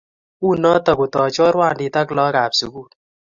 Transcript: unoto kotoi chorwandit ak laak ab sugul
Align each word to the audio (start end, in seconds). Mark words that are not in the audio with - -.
unoto 0.51 0.91
kotoi 0.99 1.33
chorwandit 1.35 1.95
ak 2.01 2.09
laak 2.17 2.35
ab 2.43 2.51
sugul 2.59 2.89